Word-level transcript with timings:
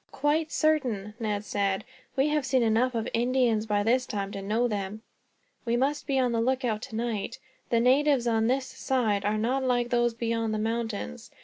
"Quite 0.11 0.51
certain," 0.51 1.13
Ned 1.19 1.45
said. 1.45 1.85
"We 2.15 2.29
have 2.29 2.43
seen 2.43 2.63
enough 2.63 2.95
of 2.95 3.07
Indians, 3.13 3.67
by 3.67 3.83
this 3.83 4.07
time, 4.07 4.31
to 4.31 4.41
know 4.41 4.67
them. 4.67 5.03
We 5.63 5.77
must 5.77 6.07
be 6.07 6.17
on 6.17 6.31
the 6.31 6.41
lookout, 6.41 6.81
tonight. 6.81 7.37
The 7.69 7.79
natives 7.79 8.25
on 8.25 8.47
this 8.47 8.65
side 8.65 9.23
are 9.23 9.37
not 9.37 9.63
like 9.63 9.91
those 9.91 10.15
beyond 10.15 10.55
the 10.55 10.57
mountains. 10.57 11.29